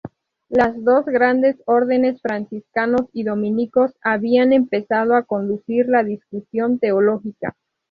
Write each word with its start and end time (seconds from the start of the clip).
Las 0.49 0.83
dos 0.83 1.05
grandes 1.05 1.57
órdenes, 1.67 2.19
franciscanos 2.23 3.03
y 3.13 3.23
dominicos, 3.23 3.91
habían 4.01 4.51
empezado 4.51 5.13
a 5.15 5.25
conducir 5.25 5.87
la 5.89 6.03
discusión 6.03 6.79
teológica. 6.79 7.55